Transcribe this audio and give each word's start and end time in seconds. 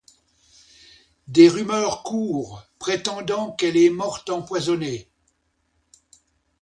Des 1.27 1.47
rumeurs 1.47 2.01
courent, 2.01 2.65
prétendant 2.79 3.51
qu'elle 3.51 3.77
est 3.77 3.91
morte 3.91 4.31
empoisonnée. 4.31 5.07